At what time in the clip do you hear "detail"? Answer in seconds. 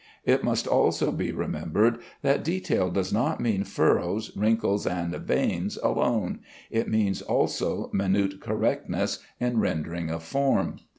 2.43-2.89